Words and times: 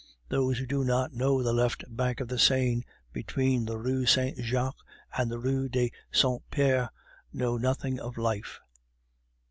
Those 0.29 0.57
who 0.57 0.65
do 0.65 0.83
not 0.83 1.13
know 1.13 1.43
the 1.43 1.53
left 1.53 1.83
bank 1.87 2.21
of 2.21 2.27
the 2.27 2.39
Seine 2.39 2.81
between 3.13 3.65
the 3.67 3.77
Rue 3.77 4.07
Saint 4.07 4.35
Jacques 4.39 4.83
and 5.15 5.29
the 5.29 5.37
Rue 5.37 5.69
des 5.69 5.91
Saints 6.11 6.43
Peres 6.49 6.89
know 7.31 7.55
nothing 7.55 7.99
of 7.99 8.17
life. 8.17 8.61